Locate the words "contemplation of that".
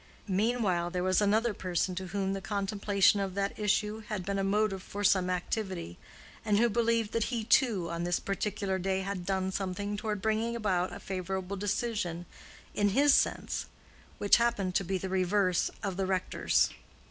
2.41-3.59